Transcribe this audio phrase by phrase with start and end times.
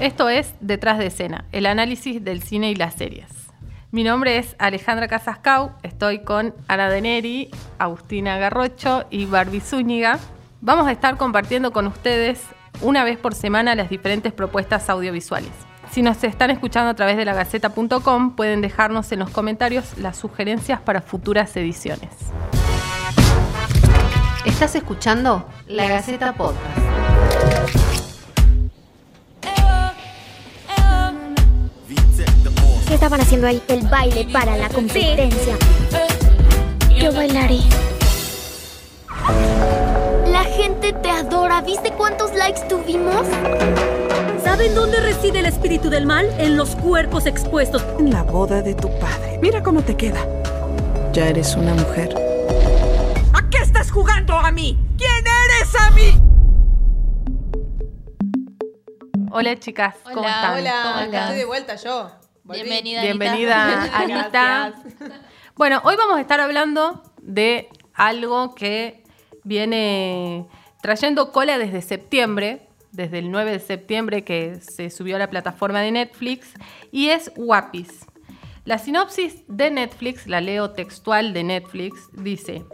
[0.00, 3.30] Esto es Detrás de escena, el análisis del cine y las series.
[3.90, 10.18] Mi nombre es Alejandra Casascau, estoy con Ana Deneri, Agustina Garrocho y Barbie Zúñiga.
[10.60, 12.42] Vamos a estar compartiendo con ustedes
[12.82, 15.52] una vez por semana las diferentes propuestas audiovisuales.
[15.90, 20.18] Si nos están escuchando a través de la gaceta.com, pueden dejarnos en los comentarios las
[20.18, 22.10] sugerencias para futuras ediciones.
[24.44, 27.35] Estás escuchando La Gaceta Podcast.
[32.86, 33.62] ¿Qué estaban haciendo ahí?
[33.68, 35.56] El baile para la competencia.
[36.96, 37.58] Yo bailaré.
[40.28, 41.60] La gente te adora.
[41.62, 43.26] ¿Viste cuántos likes tuvimos?
[44.44, 46.28] ¿Saben dónde reside el espíritu del mal?
[46.38, 47.84] En los cuerpos expuestos.
[47.98, 49.38] En la boda de tu padre.
[49.42, 50.20] Mira cómo te queda.
[51.12, 52.14] Ya eres una mujer.
[53.32, 54.78] ¿A qué estás jugando a mí?
[54.96, 56.22] ¿Quién eres a mí?
[59.32, 60.58] Hola chicas, ¿cómo están?
[60.58, 61.20] Hola, ¿Cómo estás?
[61.24, 62.10] estoy de vuelta yo.
[62.46, 62.62] Volví.
[62.62, 63.02] Bienvenida.
[63.02, 64.74] Bienvenida, Anita.
[65.56, 69.02] Bueno, hoy vamos a estar hablando de algo que
[69.42, 70.46] viene
[70.82, 75.80] trayendo cola desde septiembre, desde el 9 de septiembre que se subió a la plataforma
[75.80, 76.52] de Netflix,
[76.92, 78.04] y es Guapis.
[78.66, 82.64] La sinopsis de Netflix, la leo textual de Netflix, dice,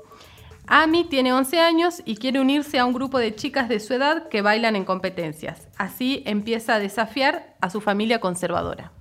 [0.67, 4.29] Amy tiene 11 años y quiere unirse a un grupo de chicas de su edad
[4.29, 5.69] que bailan en competencias.
[5.79, 8.93] Así empieza a desafiar a su familia conservadora.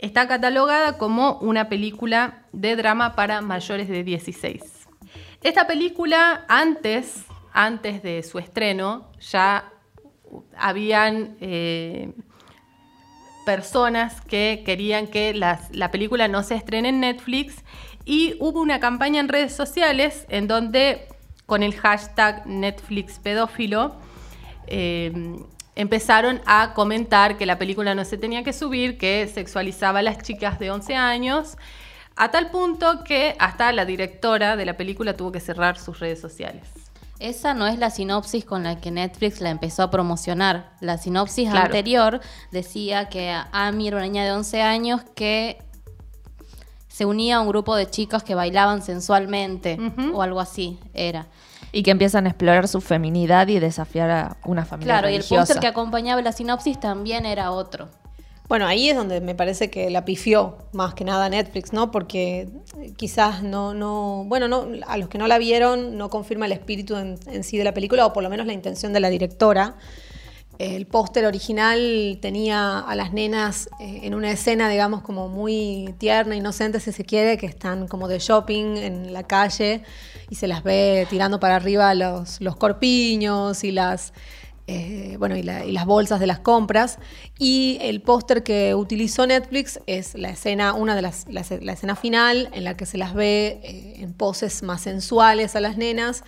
[0.00, 4.88] Está catalogada como una película de drama para mayores de 16.
[5.42, 9.70] Esta película, antes, antes de su estreno, ya
[10.56, 12.12] habían eh,
[13.44, 17.62] personas que querían que las- la película no se estrene en Netflix
[18.04, 21.08] y hubo una campaña en redes sociales en donde
[21.46, 23.96] con el hashtag Netflix pedófilo
[24.66, 25.12] eh,
[25.76, 30.18] empezaron a comentar que la película no se tenía que subir, que sexualizaba a las
[30.18, 31.56] chicas de 11 años,
[32.16, 36.20] a tal punto que hasta la directora de la película tuvo que cerrar sus redes
[36.20, 36.64] sociales.
[37.18, 40.72] Esa no es la sinopsis con la que Netflix la empezó a promocionar.
[40.80, 41.66] La sinopsis Claro.
[41.66, 42.20] anterior
[42.50, 45.58] decía que Amy era una niña de 11 años que
[46.88, 49.78] se unía a un grupo de chicas que bailaban sensualmente
[50.14, 51.26] o algo así era.
[51.72, 55.24] Y que empiezan a explorar su feminidad y desafiar a una familia Claro, y el
[55.24, 57.88] póster que acompañaba la sinopsis también era otro.
[58.48, 61.92] Bueno, ahí es donde me parece que la pifió más que nada Netflix, ¿no?
[61.92, 62.48] Porque
[62.96, 66.96] quizás no, no, bueno, no, a los que no la vieron no confirma el espíritu
[66.96, 69.76] en, en sí de la película o por lo menos la intención de la directora.
[70.60, 76.36] El póster original tenía a las nenas eh, en una escena, digamos, como muy tierna,
[76.36, 79.82] inocente, si se quiere, que están como de shopping en la calle
[80.28, 84.12] y se las ve tirando para arriba los, los corpiños y las,
[84.66, 86.98] eh, bueno, y, la- y las bolsas de las compras.
[87.38, 92.50] Y el póster que utilizó Netflix es la escena, una de las, la, escena final,
[92.52, 96.22] en la que se las ve eh, en poses más sensuales a las nenas,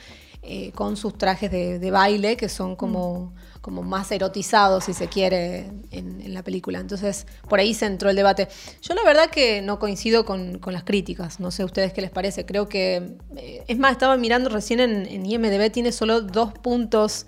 [0.74, 5.70] con sus trajes de, de baile, que son como, como más erotizados, si se quiere,
[5.90, 6.80] en, en la película.
[6.80, 8.48] Entonces, por ahí se entró el debate.
[8.82, 12.02] Yo la verdad que no coincido con, con las críticas, no sé a ustedes qué
[12.02, 12.44] les parece.
[12.44, 17.26] Creo que, eh, es más, estaba mirando recién en, en IMDB, tiene solo dos puntos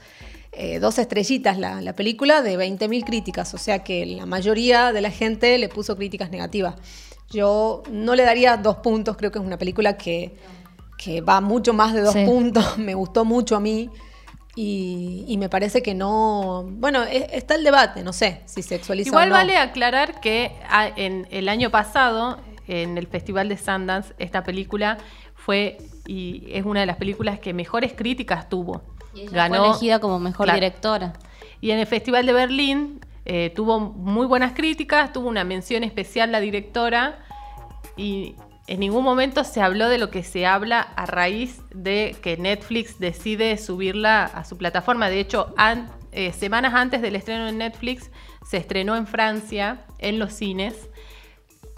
[0.57, 5.01] eh, dos estrellitas la, la película de 20.000 críticas, o sea que la mayoría de
[5.01, 6.77] la gente le puso críticas negativas.
[7.31, 10.37] Yo no le daría dos puntos, creo que es una película que,
[10.97, 12.25] que va mucho más de dos Sí.
[12.25, 13.91] puntos, me gustó mucho a mí.
[14.57, 16.65] Y, y me parece que no.
[16.69, 19.35] Bueno, es- está el debate, no sé si sexualiza Igual o no.
[19.37, 22.39] vale aclarar que ah, en el año pasado,
[22.69, 24.99] en el Festival de Sundance, esta película
[25.35, 28.83] fue y es una de las películas que mejores críticas tuvo.
[29.15, 30.57] Y ella fue elegida como mejor Claro.
[30.61, 31.13] directora.
[31.61, 36.31] Y en el Festival de Berlín eh, tuvo muy buenas críticas, tuvo una mención especial
[36.31, 37.19] la directora
[37.97, 38.35] y
[38.67, 42.99] en ningún momento se habló de lo que se habla a raíz de que Netflix
[42.99, 45.11] decide subirla a su plataforma.
[45.11, 45.55] De hecho,
[46.13, 48.11] eh, semanas antes del estreno en Netflix,
[48.49, 50.75] se estrenó en Francia, en los cines,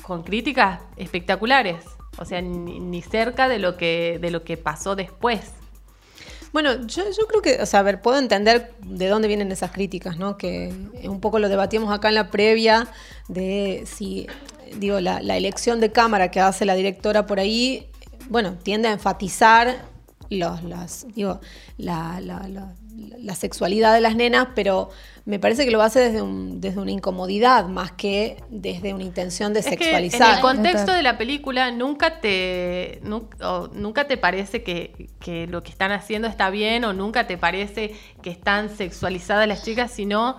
[0.03, 1.85] con críticas espectaculares.
[2.19, 5.53] O sea, ni, ni cerca de lo que, de lo que pasó después.
[6.53, 9.73] Bueno, yo, yo creo que, o sea, a ver, puedo entender de dónde vienen esas
[9.73, 10.39] críticas, ¿no?
[10.39, 10.73] Que
[11.03, 12.89] un poco lo debatíamos acá en la previa
[13.29, 14.27] de si,
[14.77, 17.89] digo, la, la elección de cámara que hace la directora por ahí,
[18.29, 19.77] bueno, tiende a enfatizar
[20.31, 21.41] los, las, digo,
[21.79, 22.73] la, la- la-
[23.19, 24.89] la sexualidad de las nenas, pero
[25.27, 29.53] me parece que lo hace desde, un- desde una incomodidad más que desde una intención
[29.53, 30.37] de Es que en sexualizar.
[30.37, 35.63] el contexto de la película nunca te, nu- o nunca te parece que, que lo
[35.63, 40.39] que están haciendo está bien o nunca te parece que están sexualizadas las chicas, sino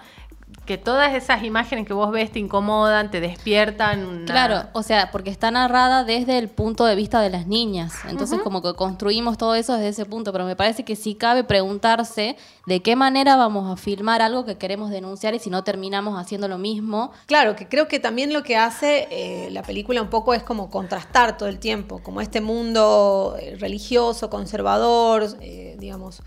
[0.66, 4.06] que todas esas imágenes que vos ves te incomodan, te despiertan.
[4.06, 7.94] una- Claro, o sea, porque está narrada desde el punto de vista de las niñas.
[8.10, 10.34] Entonces, como que construimos todo eso desde ese punto.
[10.34, 12.36] Pero me parece que sí cabe preguntarse
[12.66, 16.48] de qué manera vamos a filmar algo que queremos denunciar y si no terminamos haciendo
[16.50, 17.12] lo mismo.
[17.28, 20.70] Claro, que creo que también lo que hace eh, la película un poco es como
[20.70, 26.22] contrastar todo el tiempo, como este mundo eh, religioso, conservador, eh, digamos,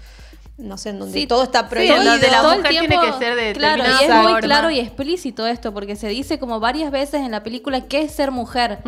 [0.61, 1.97] no sé, en donde Sí, todo está sí, prohibido.
[2.05, 4.79] donde la todo el mujer tiene que ser de Claro, y es muy claro y
[4.79, 8.79] explícito esto, porque se dice como varias veces en la película qué es ser mujer.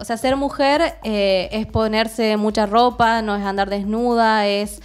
[0.00, 4.80] O sea, ser mujer eh, es ponerse mucha ropa, no es andar desnuda, es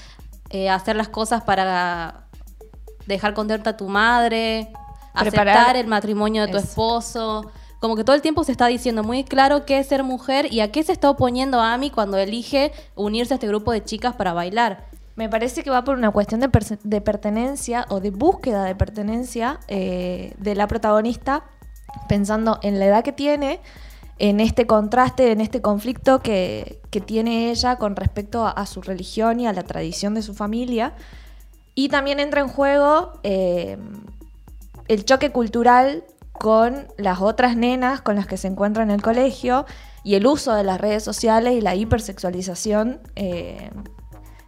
[0.49, 2.25] eh, hacer las cosas para
[3.05, 4.69] dejar contenta a tu madre,
[5.13, 6.67] Preparar- aceptar el matrimonio de tu Eso.
[6.67, 7.51] esposo.
[7.79, 10.61] Como que todo el tiempo se está diciendo muy claro qué es ser mujer y
[10.61, 14.33] a qué se está oponiendo Amy cuando elige unirse a este grupo de chicas para
[14.33, 14.85] bailar.
[15.17, 20.35] Me parece que va por una cuestión de, pertenencia o de búsqueda de pertenencia eh,
[20.37, 21.43] de la protagonista,
[22.07, 23.59] pensando en la edad que tiene,
[24.19, 28.83] en este contraste, en este conflicto que, que tiene ella con respecto a, a su
[28.83, 30.93] religión y a la tradición de su familia.
[31.73, 33.79] Y también entra en juego eh,
[34.87, 36.03] el choque cultural
[36.33, 39.65] con las otras nenas con las que se encuentra en el colegio
[40.03, 43.71] y el uso de las redes sociales y la hipersexualización eh,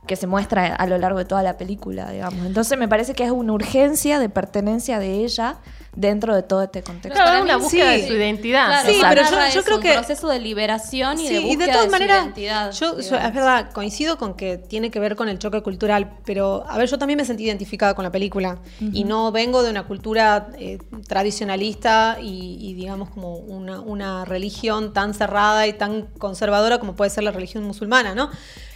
[0.10, 2.44] que se muestra a lo largo de toda la película, digamos.
[2.46, 5.58] Entonces me parece que es una urgencia de pertenencia de ella
[5.96, 7.14] dentro de todo este contexto.
[7.14, 8.02] Claro, Para es una mí búsqueda sí.
[8.02, 8.68] de su identidad.
[8.68, 9.22] Claro, Sí, o sea, pero
[9.54, 11.92] yo- creo un que- proceso de liberación y Sí, de y búsqueda de todas su
[11.92, 12.72] maneras, identidad.
[12.72, 13.24] yo, digamos.
[13.28, 16.90] es verdad, coincido con que tiene que ver con el choque cultural, pero a ver,
[16.90, 20.80] yo también me sentí identificada con la película y no vengo de una cultura eh,
[21.08, 27.10] tradicionalista y, y, digamos como una, una religión tan cerrada y tan conservadora como puede
[27.12, 28.30] ser la religión musulmana, ¿no?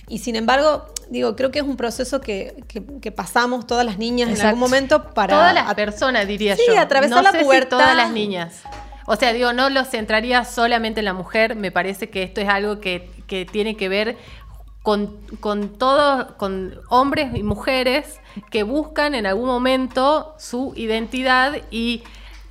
[0.07, 3.97] Y sin embargo, digo, creo que es un proceso que, que- que pasamos todas las
[3.97, 5.33] niñas en algún momento para...
[5.35, 6.79] todas las personas, diría Sí, yo.
[6.79, 7.77] atravesar no la sé si pubertad.
[7.77, 8.61] todas las niñas.
[9.05, 11.55] O sea, digo, no lo centraría solamente en la mujer.
[11.55, 14.17] Me parece que esto es algo que, que tiene que ver
[14.81, 18.19] con, con todos, con hombres y mujeres
[18.51, 22.03] que buscan en algún momento su identidad y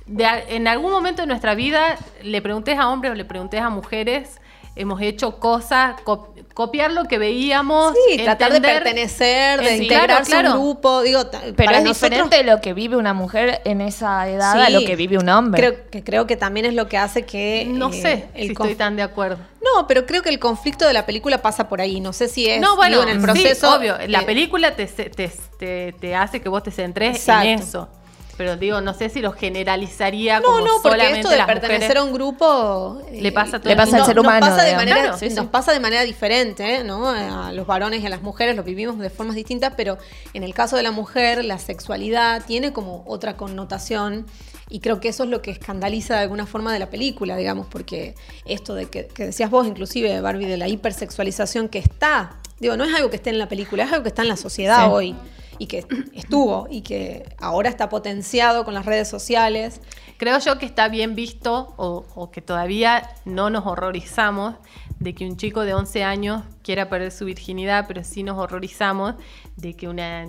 [0.05, 3.69] de en algún momento de nuestra vida, le preguntes a hombres o le preguntes a
[3.69, 4.39] mujeres,
[4.75, 7.93] hemos hecho cosas, co- copiar lo que veíamos.
[8.09, 11.01] Sí, tratar de pertenecer, de sí, integrarse claro, a un grupo.
[11.01, 14.67] Digo, Pero para es nosotros- diferente lo que vive una mujer en esa edad a
[14.67, 15.59] Sí, lo que vive un hombre.
[15.61, 17.65] Creo que, creo que también es lo que hace que.
[17.67, 19.37] No eh, sé el si conf- estoy tan de acuerdo.
[19.61, 21.99] No, pero creo que el conflicto de la película pasa por ahí.
[22.01, 22.59] No sé si es.
[22.61, 23.67] No, bueno, digo, en el proceso.
[23.71, 23.95] sí, obvio.
[24.07, 27.47] La eh, película te, te, te- te hace que vos te centres Exacto.
[27.47, 27.89] en eso.
[28.35, 31.45] Pero digo, no sé si lo generalizaría No, como no, porque solamente esto de las
[31.45, 32.01] pertenecer mujeres.
[32.01, 33.01] a un grupo.
[33.11, 35.17] eh, Le pasa a todo Le pasa al ser nos humano, pasa de manera, Claro,
[35.17, 35.35] sí, sí.
[35.35, 36.83] nos pasa de manera diferente, ¿eh?
[36.83, 37.07] ¿no?
[37.09, 39.97] A los varones y a las mujeres los vivimos de formas distintas, pero
[40.33, 44.25] en el caso de la mujer, la sexualidad tiene como otra connotación.
[44.69, 47.67] Y creo que eso es lo que escandaliza de alguna forma de la película, digamos,
[47.67, 48.15] porque
[48.45, 52.83] esto de que, que decías vos, inclusive, Barbie, de la hipersexualización que está, digo, no
[52.83, 54.91] es algo que esté en la película, es algo que está en la sociedad Sí.
[54.91, 55.15] hoy
[55.63, 59.81] y que estuvo y que ahora está potenciado con las redes sociales.
[60.17, 64.55] Creo yo que está bien visto o, o que todavía no nos horrorizamos
[64.99, 69.15] de que un chico de 11 años quiera perder su virginidad, pero sí nos horrorizamos
[69.57, 70.25] de que una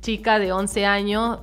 [0.00, 1.38] chica de 11 años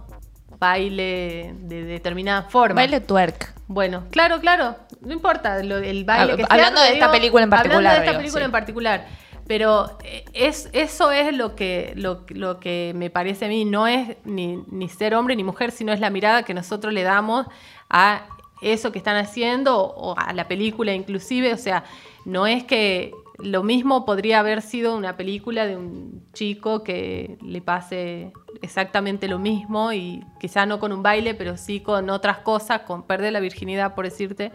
[0.59, 2.75] baile de determinada forma.
[2.75, 3.53] Baile twerk.
[3.67, 7.43] Bueno, claro, claro, no importa lo- el baile Hab- que sea, hablando de esta película
[7.43, 8.45] en particular, Hablando de esta digo, película sí.
[8.45, 9.07] en particular.
[9.47, 13.87] Pero eh, es, eso es lo que, lo, lo que me parece a mí, no
[13.87, 17.45] es ni, ni ser hombre ni mujer, sino es la mirada que nosotros le damos
[17.89, 18.27] a
[18.61, 21.53] eso que están haciendo o a la película inclusive.
[21.53, 21.83] O sea,
[22.25, 27.61] no es que lo mismo podría haber sido una película de un chico que le
[27.61, 32.81] pase exactamente lo mismo y quizá no con un baile, pero sí con otras cosas,
[32.81, 34.51] con perder la virginidad, por decirte.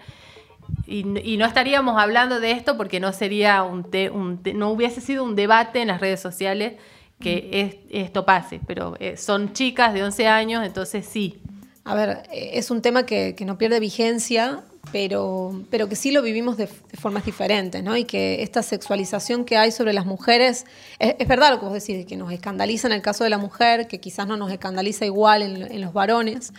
[0.86, 4.70] Y, y no estaríamos hablando de esto porque no sería un, te- un te- no
[4.70, 6.74] hubiese sido un debate en las redes sociales
[7.20, 11.38] que es- esto pase, pero eh, son chicas de 11 años, entonces sí.
[11.84, 14.62] A ver, eh, es un tema que, que no pierde vigencia,
[14.92, 17.96] pero, pero que sí lo vivimos de, de formas diferentes, ¿no?
[17.96, 20.64] Y que esta sexualización que hay sobre las mujeres,
[20.98, 23.38] es, es verdad lo que vos decís, que nos escandaliza en el caso de la
[23.38, 26.52] mujer, que quizás no nos escandaliza igual en, en los varones,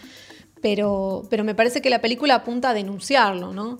[0.61, 3.79] pero, pero me parece que la película apunta a denunciarlo, ¿no?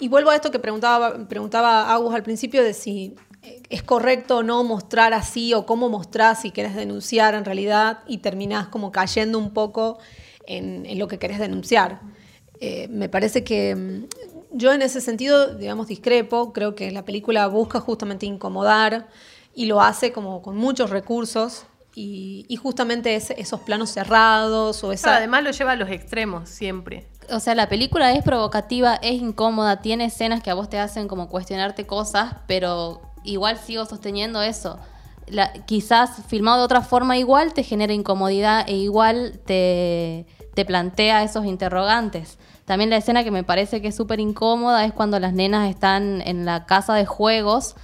[0.00, 3.14] Y vuelvo a esto que preguntaba, preguntaba Agus al principio de si
[3.70, 8.18] es correcto o no mostrar así o cómo mostrar si querés denunciar en realidad y
[8.18, 9.98] terminás como cayendo un poco
[10.46, 12.00] en, lo que querés denunciar.
[12.60, 14.04] Eh, me parece que mm,
[14.52, 16.52] yo en ese sentido, digamos, discrepo.
[16.52, 19.08] Creo que la película busca justamente incomodar
[19.54, 21.66] y lo hace como con muchos recursos
[21.98, 25.16] y, y justamente esos planos cerrados o esa...
[25.16, 27.08] Además lo lleva a los extremos siempre.
[27.30, 31.08] O sea, la película es provocativa, es incómoda, tiene escenas que a vos te hacen
[31.08, 34.78] como cuestionarte cosas, pero igual sigo sosteniendo eso.
[35.26, 40.24] La- quizás filmado de otra forma igual te genera incomodidad e igual te,
[40.54, 42.38] te plantea esos interrogantes.
[42.64, 46.22] También la escena que me parece que es súper incómoda es cuando las nenas están
[46.24, 47.74] en la casa de juegos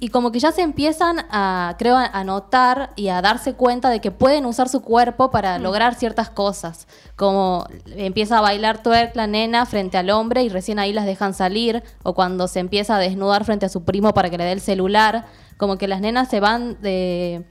[0.00, 4.00] y como que ya se empiezan a, creo, a notar y a darse cuenta de
[4.00, 6.88] que pueden usar su cuerpo para lograr ciertas cosas.
[7.16, 11.34] Como empieza a bailar twerk la nena frente al hombre y recién ahí las dejan
[11.34, 11.82] salir.
[12.02, 14.62] O cuando se empieza a desnudar frente a su primo para que le dé el
[14.62, 15.26] celular.
[15.58, 17.44] Como que las nenas se van de...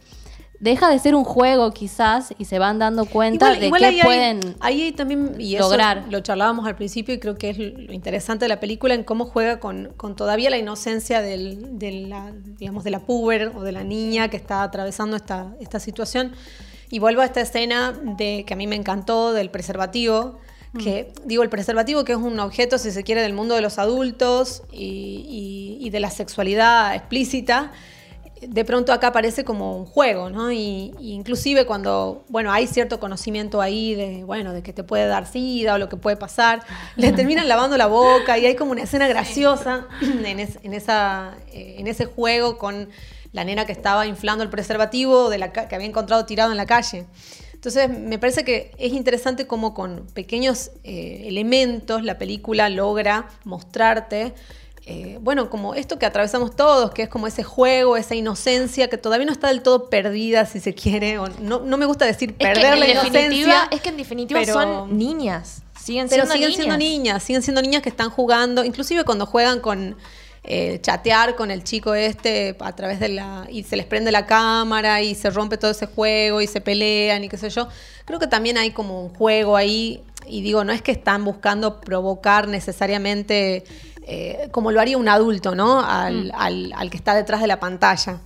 [0.60, 4.02] Deja de ser un juego quizás y se van dando cuenta de igual qué ahí
[4.02, 4.40] pueden...
[4.60, 6.04] ahí hay también y eso lograr.
[6.10, 9.24] lo charlábamos al principio y creo que es lo interesante de la película en cómo
[9.26, 13.72] juega con, con todavía la inocencia del, de la digamos de la puber o de
[13.72, 16.34] la niña que está atravesando esta, esta situación
[16.90, 20.40] y vuelvo a esta escena de que a mí me encantó del preservativo
[20.78, 23.80] que digo el preservativo que es un objeto si se quiere del mundo de los
[23.80, 27.72] adultos y, y- y de la sexualidad explícita
[28.42, 30.52] de pronto acá parece como un juego, ¿no?
[30.52, 35.08] Y, y inclusive cuando, bueno, hay cierto conocimiento ahí de, bueno, de que te puede
[35.08, 36.62] dar sida o lo que puede pasar,
[36.96, 41.36] le terminan lavando la boca y hay como una escena graciosa en, es- en esa,
[41.52, 42.90] eh, en ese juego con
[43.32, 46.66] la nena que estaba inflando el preservativo de la que había encontrado tirado en la
[46.66, 47.06] calle.
[47.54, 54.34] Entonces, me parece que es interesante cómo con pequeños eh, elementos la película logra mostrarte
[54.92, 58.98] eh, bueno, como esto que atravesamos todos, que es como ese juego, esa inocencia que
[58.98, 61.20] todavía no está del todo perdida, si se quiere.
[61.20, 63.68] o no, no me gusta decir Es que perder en la inocencia.
[63.70, 65.62] Es que en definitiva pero- son niñas.
[65.80, 66.58] Siguen Pero siendo siguen niñas.
[66.64, 69.96] siendo niñas, siguen siendo niñas que están jugando, inclusive cuando juegan con
[70.44, 73.46] eh, chatear con el chico este a través de la.
[73.50, 77.24] y se les prende la cámara y se rompe todo ese juego y se pelean
[77.24, 77.68] y qué sé yo.
[78.06, 81.80] Creo que también hay como un juego ahí, y digo, no es que están buscando
[81.80, 83.64] provocar necesariamente
[84.10, 85.80] eh, como lo haría un adulto, ¿no?
[85.82, 88.20] Al, al- al que está detrás de la pantalla.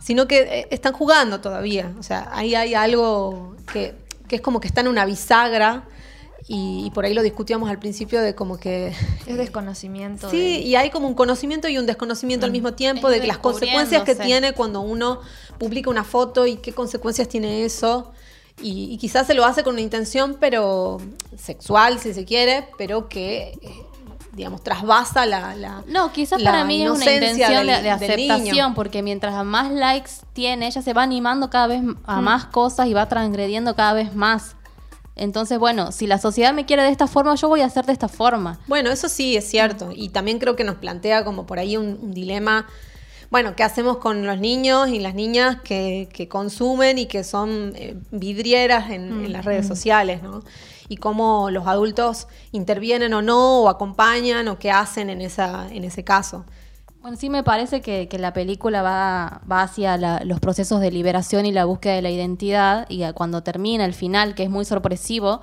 [0.00, 1.92] Sino que eh, están jugando todavía.
[1.98, 3.94] O sea, ahí hay algo que,
[4.28, 5.84] que es como que está en una bisagra.
[6.48, 8.92] Y, y por ahí lo discutíamos al principio de como que...
[9.26, 10.30] Es desconocimiento.
[10.30, 13.26] Sí, de- y hay como un conocimiento y un desconocimiento al mismo tiempo Es de
[13.26, 15.20] las consecuencias que tiene cuando uno
[15.58, 18.10] publica una foto y qué consecuencias tiene eso.
[18.62, 20.98] Y, y quizás se lo hace con una intención, pero
[21.38, 23.70] sexual, si se quiere, pero que, eh,
[24.32, 25.54] digamos, trasvasa la...
[25.54, 29.70] la No, quizás la para mí es una intención de, del- aceptación, porque mientras más
[29.70, 33.92] likes tiene, ella se va animando cada vez a más cosas y va transgrediendo cada
[33.92, 34.56] vez más.
[35.16, 37.92] Entonces, bueno, si la sociedad me quiere de esta forma, yo voy a hacer de
[37.92, 38.58] esta forma.
[38.68, 39.90] Bueno, eso sí es cierto.
[39.94, 42.66] Y también creo que nos plantea como por ahí un, un dilema.
[43.30, 47.72] Bueno, ¿qué hacemos con los niños y las niñas que, que consumen y que son
[47.76, 50.42] eh, vidrieras en, en las redes sociales, ¿no?
[50.90, 55.84] Y cómo los adultos intervienen o no, o acompañan, o qué hacen en, esa, en
[55.84, 56.44] ese caso.
[57.00, 60.90] Bueno, sí me parece que, que la película va, va hacia la- los procesos de
[60.90, 64.64] liberación y la búsqueda de la identidad y cuando termina el final, que es muy
[64.64, 65.42] sorpresivo,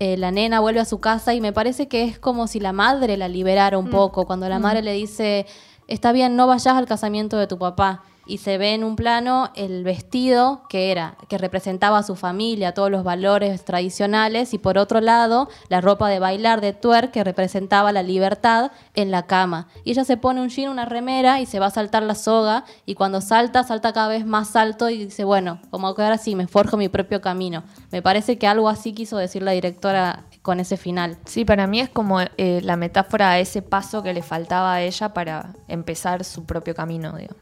[0.00, 2.72] eh, la nena vuelve a su casa y me parece que es como si la
[2.72, 5.46] madre la liberara un poco, cuando la madre le dice,
[5.88, 8.02] está bien, no vayas al casamiento de tu papá.
[8.26, 12.74] Y se ve en un plano el vestido que era, que representaba a su familia,
[12.74, 17.24] todos los valores tradicionales, y por otro lado, la ropa de bailar de twerk que
[17.24, 19.68] representaba la libertad en la cama.
[19.84, 22.64] Y ella se pone un jean, una remera y se va a saltar la soga,
[22.86, 26.34] y cuando salta, salta cada vez más alto y dice, bueno, como que ahora sí,
[26.34, 27.62] me forjo mi propio camino.
[27.90, 31.16] Me parece que algo así quiso decir la directora con ese final.
[31.24, 34.82] Sí, para mí es como eh, la metáfora a ese paso que le faltaba a
[34.82, 37.34] ella para empezar su propio camino, digo.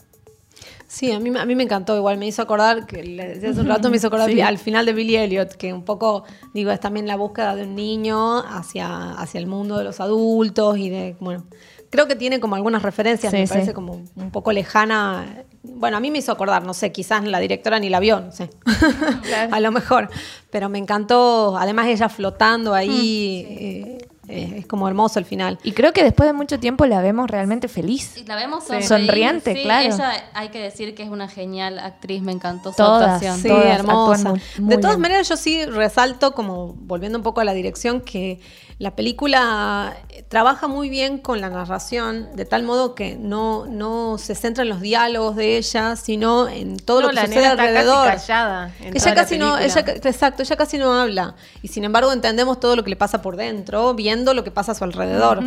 [0.93, 3.67] Sí, a mí, a mí me encantó, igual me hizo acordar, que le hace un
[3.67, 7.07] rato, me hizo acordar al final de Billy Elliot, que un poco, digo, es también
[7.07, 11.45] la búsqueda de un niño hacia, hacia el mundo de los adultos y de, bueno,
[11.89, 13.53] creo que tiene como algunas referencias, Sí, me sí.
[13.55, 15.45] parece como un poco lejana.
[15.63, 18.31] Bueno, a mí me hizo acordar, no sé, quizás la directora ni la vio, no
[18.31, 18.51] sé,
[19.51, 20.11] a lo mejor,
[20.51, 25.59] pero me encantó, además ella flotando ahí, eh, eh, es como hermoso el final.
[25.65, 28.17] Y creo que después de mucho tiempo la vemos realmente feliz.
[28.17, 29.95] Y la vemos sonreír, Sonriente, sí, claro.
[29.95, 33.39] Ella, hay que decir que es una genial actriz, me encantó su Todas, actuación.
[33.41, 34.13] Sí, Todas hermosa.
[34.15, 35.03] actúan muy- muy de todas bien.
[35.03, 38.41] maneras, yo sí resalto, como volviendo un poco a la dirección, que
[38.79, 39.97] la película
[40.29, 44.71] trabaja muy bien con la narración, de tal modo que no, no se centra en
[44.71, 48.07] los diálogos de ella, sino en todo No, lo que la sucede está casi alrededor.
[48.09, 51.35] callada en toda Ella la casi no, ella, exacto, ella casi no habla.
[51.63, 54.73] Y sin embargo entendemos todo lo que le pasa por dentro, viendo lo que pasa
[54.73, 55.41] a su alrededor.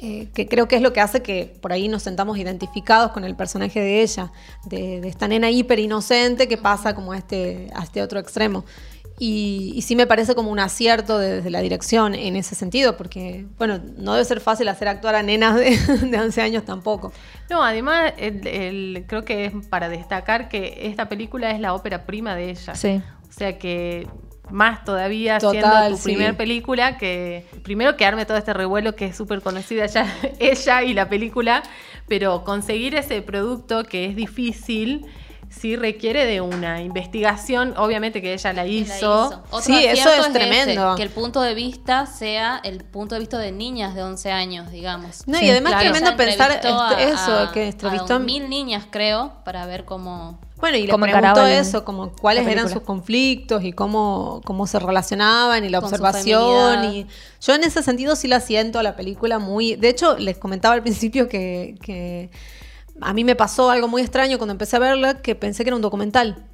[0.00, 3.24] eh, que creo que es lo que hace que por ahí nos sentamos identificados con
[3.24, 4.30] el personaje de ella,
[4.66, 8.64] de, de esta nena hiper inocente que pasa como a este, a este otro extremo.
[9.20, 12.96] Y, y sí me parece como un acierto de- desde la dirección en ese sentido,
[12.96, 15.76] porque, bueno, no debe ser fácil hacer actuar a nenas de,
[16.08, 17.12] de 11 años tampoco.
[17.50, 22.06] No, además, el- el- creo que es para destacar que esta película es la ópera
[22.06, 22.76] prima de ella.
[22.76, 23.02] Sí.
[23.28, 24.06] O sea que
[24.50, 26.02] más todavía Total, siendo tu sí.
[26.04, 30.06] primer película, que primero que arme todo este revuelo que es súper conocida ya
[30.38, 31.62] ella y la película,
[32.06, 35.06] pero conseguir ese producto que es difícil
[35.50, 39.42] sí requiere de una investigación, obviamente que ella la La hizo.
[39.50, 40.94] Otro Sí, eso es ese, tremendo.
[40.94, 44.70] que el punto de vista sea el punto de vista de niñas de 11 años,
[44.70, 45.26] digamos.
[45.26, 45.90] No, Sí, y además claro.
[45.92, 50.38] tremendo pensar a- eso, que entrevistó a a- mil niñas, creo, para ver cómo...
[50.60, 54.78] Bueno, y le encaraba el- eso, como cuáles eran sus conflictos y cómo, cómo se
[54.78, 56.84] relacionaban y la Con observación.
[56.92, 57.06] Y
[57.40, 59.76] yo en ese sentido sí la siento a la película muy.
[59.76, 62.30] De hecho, les comentaba al principio que, que
[63.00, 65.76] a mí me pasó algo muy extraño cuando empecé a verla, que pensé que era
[65.76, 66.44] un documental.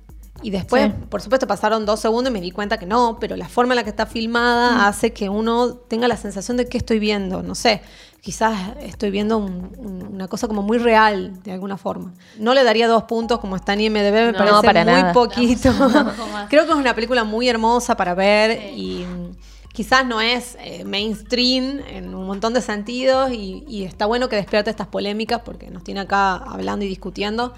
[0.45, 0.93] Y después, Sí.
[1.09, 3.77] por supuesto, pasaron dos segundos y me di cuenta que no, pero la forma en
[3.77, 7.55] la que está filmada hace que uno tenga la sensación de que estoy viendo, no
[7.55, 7.81] sé,
[8.21, 12.13] quizás estoy viendo un- un- una cosa como muy real de alguna forma.
[12.39, 15.13] No le daría dos puntos como está en IMDB, me No, parece para muy nada.
[15.15, 15.73] poquito.
[15.79, 16.49] poco más.
[16.51, 19.31] Creo que es una película muy hermosa para ver y mm,
[19.73, 24.37] quizás no es eh, mainstream en un montón de sentidos y, y está bueno que
[24.37, 27.55] despierte estas polémicas porque nos tiene acá hablando y discutiendo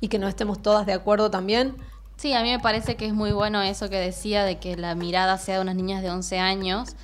[0.00, 1.74] y que no estemos todas de acuerdo también.
[2.20, 4.94] Sí, a mí me parece que es muy bueno eso que decía de que la
[4.94, 6.94] mirada sea de unas niñas de 11 años,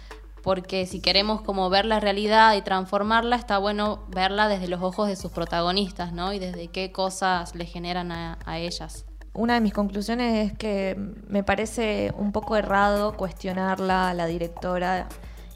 [0.42, 5.08] porque si queremos como ver la realidad y transformarla, está bueno verla desde los ojos
[5.08, 6.34] de sus protagonistas, ¿no?
[6.34, 9.06] Y desde qué cosas le generan a, ellas.
[9.32, 15.08] Una de mis conclusiones es que me parece un poco errado cuestionarla a la directora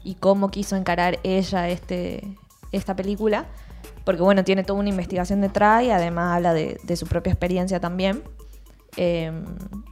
[0.03, 2.35] y cómo quiso encarar ella este,
[2.71, 3.45] esta película,
[4.05, 8.23] porque bueno, tiene toda una investigación detrás y además habla de su propia experiencia también.
[8.97, 9.31] Eh,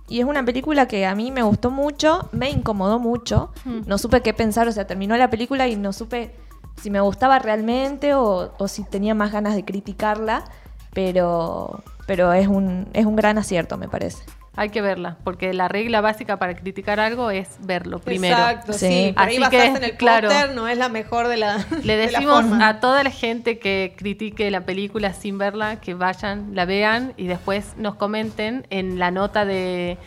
[0.07, 4.21] y es una película que a mí me gustó mucho, me incomodó mucho, no supe
[4.21, 6.35] qué pensar, o sea, terminó la película y no supe
[6.81, 10.45] si me gustaba realmente o, o si tenía más ganas de criticarla,
[10.93, 14.23] pero, pero es, un, es un gran acierto, me parece.
[14.55, 18.35] Hay que verla, porque la regla básica para criticar algo es verlo primero.
[18.35, 19.13] Exacto, sí.
[19.15, 20.27] Ahí Así basarse que, en el claro.
[20.27, 22.67] póster no es la mejor de la Le de la decimos forma.
[22.67, 27.27] a toda la gente que critique la película sin verla, que vayan, la vean y
[27.27, 29.97] después nos comenten en la nota de,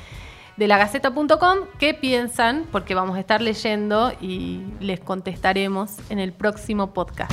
[0.58, 6.92] de lagaceta.com qué piensan, porque vamos a estar leyendo y les contestaremos en el próximo
[6.92, 7.32] podcast.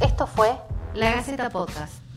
[0.00, 0.50] Esto fue
[0.94, 2.07] La Gaceta Podcast.